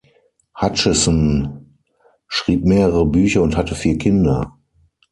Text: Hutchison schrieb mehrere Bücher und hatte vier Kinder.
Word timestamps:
Hutchison 0.59 1.75
schrieb 2.27 2.65
mehrere 2.65 3.05
Bücher 3.05 3.43
und 3.43 3.55
hatte 3.55 3.75
vier 3.75 3.99
Kinder. 3.99 4.57